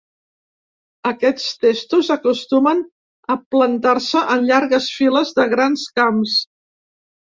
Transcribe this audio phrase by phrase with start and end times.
[1.09, 2.83] Aquests testos acostumen
[3.35, 6.39] a plantar-se en llargues files de grans camps.